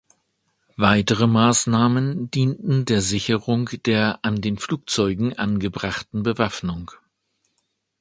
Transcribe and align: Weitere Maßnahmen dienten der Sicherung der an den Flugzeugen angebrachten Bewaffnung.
Weitere 0.77 1.27
Maßnahmen 1.27 2.31
dienten 2.31 2.85
der 2.85 3.01
Sicherung 3.03 3.69
der 3.85 4.17
an 4.25 4.41
den 4.41 4.57
Flugzeugen 4.57 5.37
angebrachten 5.37 6.23
Bewaffnung. 6.23 6.89